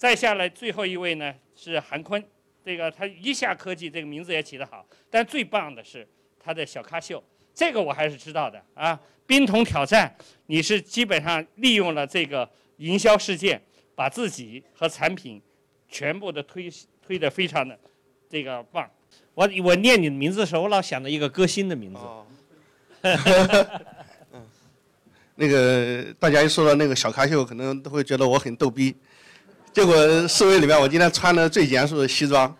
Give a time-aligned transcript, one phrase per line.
[0.00, 2.24] 再下来最后一位呢是韩坤，
[2.64, 6.08] 这个他一下科技这个名字也起得好，但最棒的是
[6.42, 7.22] 他的小咖秀，
[7.54, 8.98] 这个我还是知道的啊。
[9.26, 10.16] 冰桶挑战，
[10.46, 13.60] 你是基本上利用了这个营销事件，
[13.94, 15.38] 把自己和产品
[15.86, 16.72] 全部的推
[17.06, 17.78] 推得非常的
[18.26, 18.90] 这个棒。
[19.34, 22.00] 我我念你的名字的时候，我老想到一个歌星的名字。
[25.36, 28.96] 那个大家一说到那个小咖秀，可能都会觉得我很逗逼。
[29.72, 32.52] 结果四位里面，我今天穿的最严肃的西装。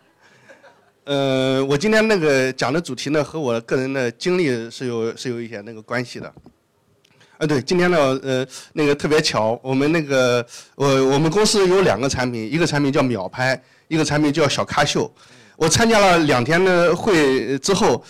[1.03, 6.33] 呃，我今天那个讲的主题呢，和我个人的经历是有是有一些那个关系的。
[7.39, 15.13] 啊，对，今天呢，呃，那个特别巧，我们那个我我们公司有两个产品，一个产品叫秒拍，一个产品叫小咖秀。
[15.57, 18.05] 我参加了两天的会之后，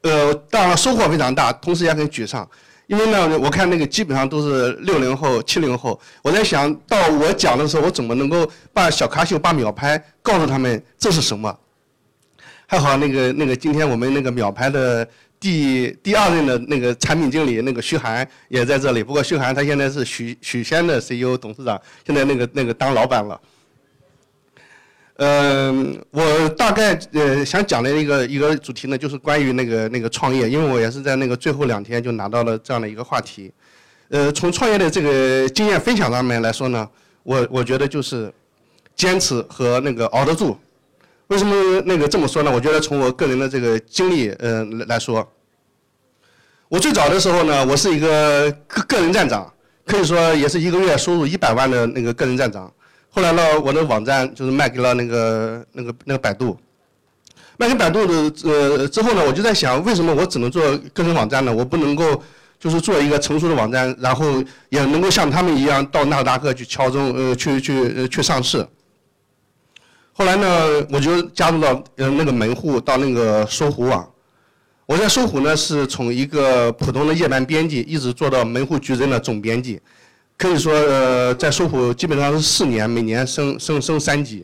[0.00, 2.48] 呃，当然收获非常大，同时也很沮丧。
[2.90, 5.98] 因为呢，我看那个基本上都是六零后、七零后。
[6.24, 11.56] 我在想到我讲的时候，我怎么能够把小咖秀、把秒拍告诉他们这是什么？
[12.66, 19.04] 还好那个那个今天我们那个秒拍的第第二任的那个产品经理那个徐涵也在这里。
[19.04, 23.40] 不过徐涵他现在是许许仙的 CEO 董事长，现在那个那个当老板了。
[25.22, 33.52] 嗯，我大概呃想讲的一个一个主题呢，就是关于那个那个创业，因为我也是在那个最后两天就拿到了这样的一个话题。
[34.08, 36.88] 呃，从创业的这个经验分享上面来说呢，
[37.22, 38.32] 我我觉得就是
[38.96, 40.56] 坚持和那个熬得住。
[41.26, 42.50] 为什么那个这么说呢？
[42.50, 45.30] 我觉得从我个人的这个经历呃来说，
[46.70, 49.52] 我最早的时候呢，我是一个个个人站长，
[49.84, 52.72] 可以说也是一个月收入一百万的那个个人站长。
[53.12, 56.56] 后来呢，我的网站就是卖给了那个那个那个百度，
[57.56, 60.62] 卖给百度的呃之后呢，我就在想，为什么我只能做
[60.94, 61.52] 个人网站呢？
[61.52, 62.22] 我不能够
[62.60, 68.64] 就是做一个成熟的网站，然后也能够像他们一样到纳斯达克去敲钟呃去去呃去上市。
[70.12, 74.08] 后来呢，我就加入到呃那个门户到那个搜狐网，
[74.86, 79.80] 我在搜狐呢是从一个普通的夜班编辑一直做到门户矩阵的总编辑。
[80.40, 84.42] 可以说，呃，在搜狐基本上是四年，每年升升升三级。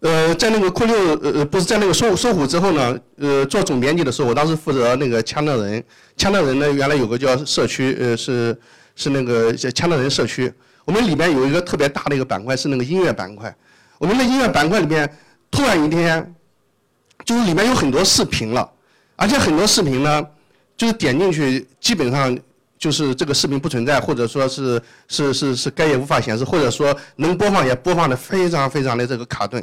[0.00, 5.82] 呃，在那个酷六，呃，不是在那个搜搜狐之后呢，呃，做总编辑的时候，我当时负责那个枪的人，
[6.18, 8.54] 枪的人呢，原来有个叫社区，呃，是
[8.96, 10.52] 是那个枪的人社区。
[10.84, 13.54] 我们里面有一个特别大的一个板块是那个音乐板块。
[13.96, 15.10] 我们的音乐板块里面，
[15.50, 16.34] 突然一天，
[17.24, 18.70] 就是里面有很多视频了，
[19.16, 20.26] 而且很多视频呢，
[20.76, 22.38] 就是点进去基本上。
[22.80, 29.62] 就是这个视频不存在，或者说是是是是该也无法显示，或者说能播放也播放的非常非常的这个卡顿。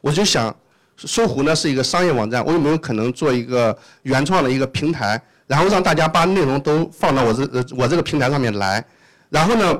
[0.00, 0.56] 我就想，
[0.96, 8.82] 搜狐呢是一个商业网站，我有没有可能做一个原创的一个平台，然后让大家把内容都放到我这呃我这个平台上面来，
[9.28, 9.78] 然后呢，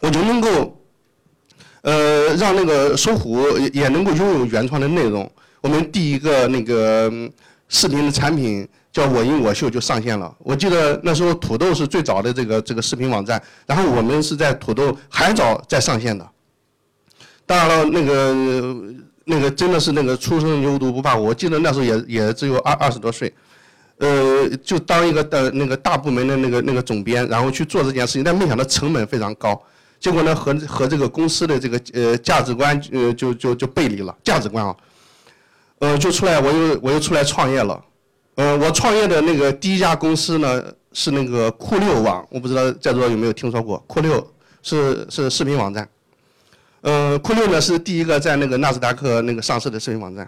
[0.00, 0.76] 我就能够，
[1.82, 5.30] 呃，让那个搜狐也能够拥有原创的内容。
[5.60, 7.08] 我们第一个那个
[7.68, 8.68] 视频的产品。
[8.92, 10.32] 叫我音我秀就上线了。
[10.38, 16.28] 我记得那时候土豆是最早的这个这个视频网站，然后我们是在土豆还早在上线的。
[17.46, 18.76] 当然了，那个
[19.24, 21.24] 那个真的是那个初生牛犊不怕虎。
[21.24, 23.32] 我记得那时候也也只有二二十多岁，
[23.96, 29.60] 呃，就当一个的那个大部门的那个那个总编，然后去做这件事情，但没想到成本非常高。
[29.98, 34.76] 结果呢，和和这个公司的这个呃价值观呃就就就背离了价值观啊，
[35.78, 37.82] 呃，就出来我又我又出来创业了。
[38.34, 43.76] 呃，我创业的那个第一家公司呢是那个酷六网，我不知道在座有没有听说过。
[43.86, 44.26] 酷六
[44.62, 45.86] 是是视频网站，
[46.80, 50.26] 呃，酷六呢是第一个在那个纳斯达克那个上市的视频网站，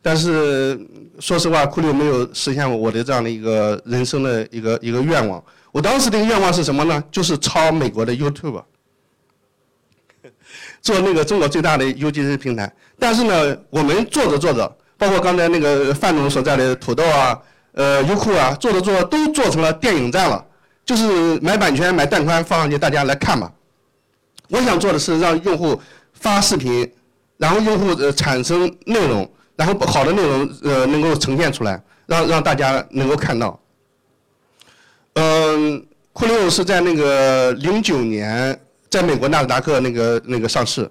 [0.00, 0.80] 但是
[1.20, 5.42] 说实话，酷六没有实现我的这样的一个人生的一个一个愿望。
[5.72, 7.04] 我当时的愿望是什么呢？
[7.10, 8.64] 就是抄美国的 YouTube，
[10.80, 12.74] 做那个中国最大的 UGC 平台。
[12.98, 14.76] 但是呢，我们做着做着。
[14.98, 17.38] 包括刚才那个范总所在的土豆啊，
[17.72, 20.44] 呃，优酷啊，做着做着都做成了电影站了，
[20.84, 23.52] 就是买版权、买带宽放上去，大家来看吧。
[24.48, 25.78] 我想做的是让用户
[26.14, 26.90] 发视频，
[27.36, 33.60] 然后用户呃产生内容，然后好的内容呃能够呈现出来，让让大家能够看到。
[35.14, 38.58] 嗯，酷六是在那个零九年
[38.88, 40.90] 在美国纳斯达克那个那个上市，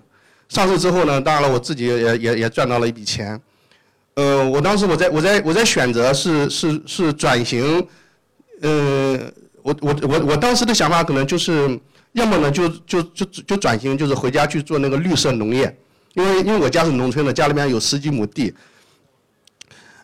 [0.50, 3.42] 上市之后呢，当然了，我自己也也也赚到了一笔钱。
[4.16, 7.86] 呃，我当时我在我在我在选择是是是转型，
[8.62, 9.20] 呃，
[9.62, 11.80] 我我我我当时的想法可能就是，
[12.14, 15.78] 要么呢就就就就转型，就是回家去做那个绿色农业，
[16.14, 18.54] 因为因为我家是农村的，家里面有十几亩地。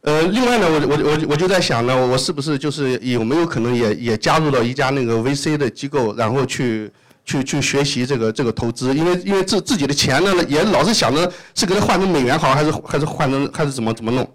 [0.02, 6.92] 呃，另外呢，我我我我就在想呢，我是不是就是有没有可能也也加入到一家那个 VC 的机构，然后去
[7.32, 14.30] 去去学习这个这个投资，因为因为自自己的钱呢也老是想着是给它换成美元好，还是还是换成还是怎么怎么弄，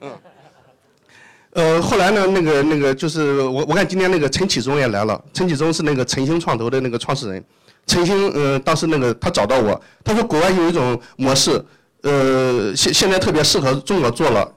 [0.00, 0.10] 嗯，
[1.52, 7.44] 呃，后来呢，那个那个就是我我看今天那个陈启宗也来了，陈启宗是那个晨星创投的那个创始人，
[7.86, 11.64] 陈星呃当时那个他找到我，他说国外有一种模式，
[12.02, 14.54] 呃现现在特别适合中国做了。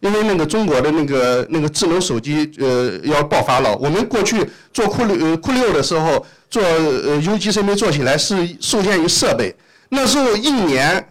[0.00, 9.54] 因为那个中国的那个那个智能手机呃要爆发了，我们过去做酷六呃酷六的时候做呃 UGC 没做起来是受限于设备，
[9.90, 11.06] 那时候一年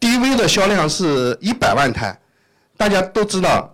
[0.00, 2.18] DV 的销量是一百万台，
[2.76, 3.72] 大家都知道，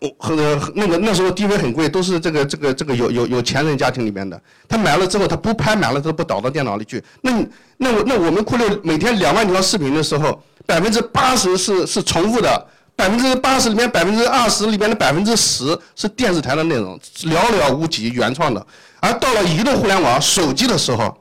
[0.00, 7.30] 我和那个那时候 DV 很贵，都是这个这个这个有有有钱人家庭里面的，他买了之后他不拍满了他不导到电脑里去，那
[7.76, 12.66] 那那我们酷六每天两万条视频的时候，百分之八十是是重复的。
[12.96, 18.64] 百分之八十里面，百分之二十里面的百分之十是电视台的内容，寥寥无几原创的。
[19.00, 21.14] 而到了移动互联网、手机的时候，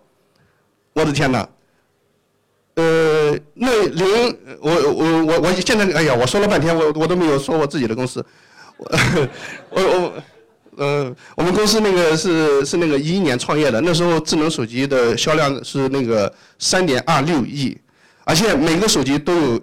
[0.94, 1.50] 我的天哪！
[2.76, 8.24] 呃，那零，我我我我现在，哎呀，我说了半天，我我都没有说我自己的公司。
[8.78, 10.14] 我我
[10.78, 17.76] 呃，我们公司那个是是那个一一年创业的，那时候智能手机的销量是那个三点二六亿，
[18.24, 19.62] 而且每个手机都有。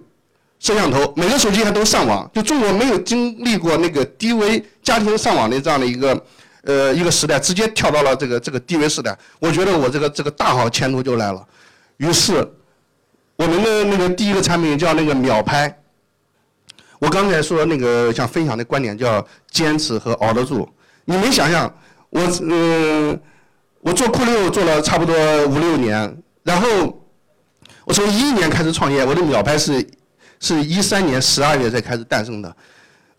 [0.61, 6.25] 摄像头，每个手机还都上网，就中国没有经历过那个低微家庭上网的这样的一个，
[6.61, 9.17] 呃，一个时代，直接跳到了这个这个低微时代。
[9.39, 11.43] 我觉得我这个这个大好前途就来了。
[11.97, 12.47] 于是，
[13.37, 15.75] 我们的那个第一个产品叫那个秒拍。
[16.99, 20.69] 我刚才说那个想分享的观点叫坚持和熬得住。
[21.05, 21.73] 你们想想，
[22.11, 23.19] 我嗯，
[23.79, 25.15] 我做酷六做了差不多
[25.47, 26.67] 五六年，然后
[27.83, 29.83] 我从一一年开始创业，我的秒拍是。
[30.41, 32.55] 是一三年十二月才开始诞生的，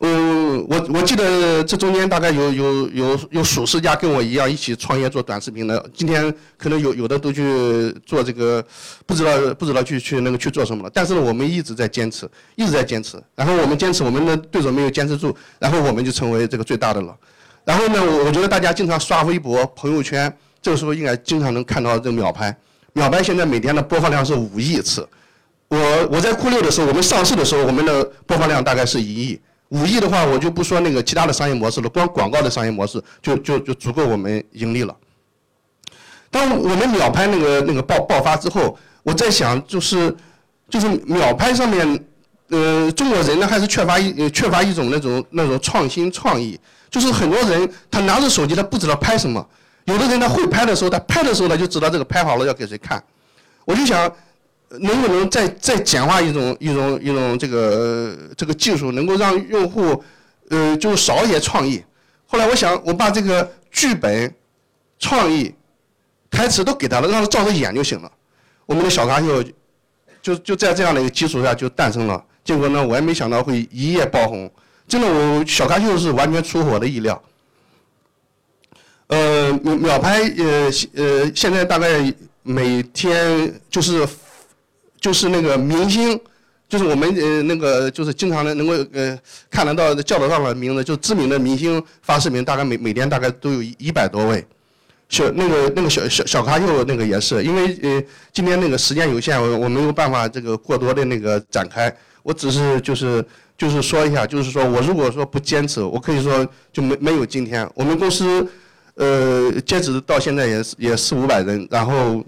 [0.00, 8.62] 嗯，我我记得这中间大概有有有有数十家跟我一样一起创业做短视频的，今天可能有有的都去做这个，
[9.06, 10.90] 不知道不知道去去那个去做什么了。
[10.92, 13.22] 但是呢，我们一直在坚持，一直在坚持。
[13.36, 17.16] 然后我们坚持，我们的对手没有坚持住，然后我们就成为这个最大的了。
[17.64, 22.52] 然后呢，我我觉得大家经常刷微博、朋友圈，这个时候应该经常能看到这个秒拍。
[22.94, 25.08] 秒拍现在每天的播放量是五亿次。
[25.72, 29.40] 我我在酷六的时候，我们上市的时候，我们的播放量大概是一亿、
[29.70, 34.94] 五亿的话，我就不说那个其他的商业模式了，光广告的商业模式就就就足够我们盈利了。
[36.30, 40.14] 当我们秒拍那个那个爆爆发之后，我在想，就是
[40.68, 42.04] 就是秒拍上面，
[42.50, 46.60] 呃，中国人呢还是缺乏一缺乏一种那种那种创新创意，
[46.90, 49.42] 就是很多人他拿着手机他不知道拍什么，
[49.86, 53.02] 有的人他会拍的时候，他拍的时候他就知道这个拍好了要给谁看，
[53.64, 54.12] 我就想。
[54.80, 60.02] 能不能再再简化一种一种一种这个这个技术，能够让用户，
[60.48, 61.82] 呃，就少一些创意。
[62.26, 64.34] 后来我想，我把这个剧本、
[64.98, 65.54] 创意、
[66.30, 68.10] 台词都给他了，让他照着演就行了。
[68.64, 69.44] 我们的小咖秀，
[70.22, 72.24] 就就在这样的一个基础下就诞生了。
[72.42, 74.50] 结果呢，我也没想到会一夜爆红。
[74.88, 77.22] 真的，我小咖秀是完全出乎我的意料。
[79.08, 82.10] 呃，秒秒拍，呃呃，现在大概
[82.42, 84.08] 每天就是。
[85.02, 86.18] 就是那个明星，
[86.68, 89.18] 就是我们呃那个就是经常的能够呃
[89.50, 94.46] 看得到叫得上的名字，就知名的明星发视频，大概每每天大概都有一百多位。
[95.08, 98.02] 小那个那个小小小咖秀那个也是，因为呃
[98.32, 101.92] 今天那个时间有限，我我没有办法这个过多的那个展开，
[102.22, 103.22] 我只是就是
[103.58, 107.68] 就是说一下，就是说我如果说不坚持，我可以说就没没有今天。
[107.74, 108.46] 我们公司
[108.94, 112.24] 呃截止到现在也是也四五百人，然后。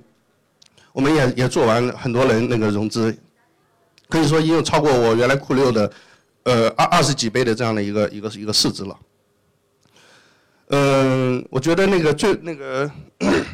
[0.95, 3.13] 我们也也做完很多人那个融资，
[4.09, 5.91] 可以说已经超过我原来酷六的，
[6.45, 8.97] 呃二二十几倍的这样的一个一个一个市值了。
[10.69, 12.89] 嗯，我觉得那个最那个，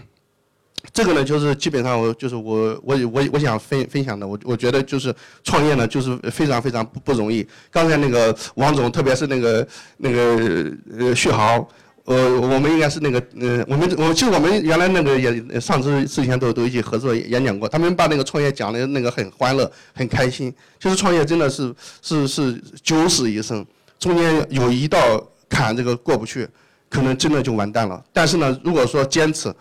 [0.92, 7.48] 这个呢就是基本上我就是我我我我想分分享的，我我觉得就是创业呢就是非常非常不不容易。
[7.70, 9.66] 刚才那个王总，特别是那个
[9.96, 11.66] 那个呃旭豪。
[12.10, 20.52] 呃，我们应该是那个，嗯，我们我其实我们原来那个也上次之前都都一起合作演讲过，他们把那个创业讲的那个很欢乐，很开心。
[20.80, 23.64] 其实创业真的是是是九死一生，
[24.00, 26.48] 中间有一道坎这个过不去，
[26.88, 28.04] 可能真的就完蛋了。
[28.12, 29.54] 但是呢，如果说坚持，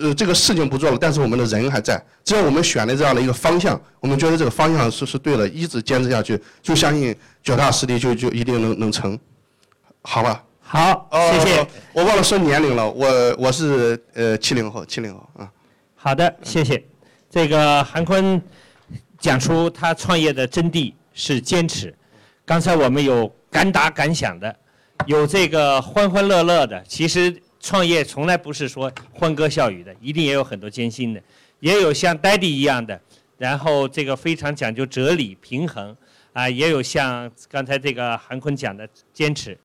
[0.00, 9.16] 呃，这个事情不做了，但是我们的人还在，只要我们选了这样的一个方向，我们觉得这个方向是是对的，一直坚持下去，就相信脚踏实地就就一定能能成，
[10.02, 10.42] 好吧？
[10.72, 11.66] 好，谢谢。
[11.92, 15.50] 我忘了说年龄了，我我是呃七零后，七零后啊。
[15.96, 16.80] 好的，谢谢。
[17.28, 18.40] 这个韩坤
[19.18, 21.92] 讲出他创业的真谛是坚持。
[22.44, 24.54] 刚才我们有敢打敢想的，
[25.06, 26.80] 有这个欢欢乐乐的。
[26.86, 31.20] 其实创业从来不是说欢歌笑语的，一定也有很多艰辛的，
[31.58, 33.00] 也有像 Daddy 一样的，
[33.38, 35.96] 然后这个非常讲究哲理平衡，
[36.32, 39.58] 啊，也有像刚才这个韩坤讲的坚持。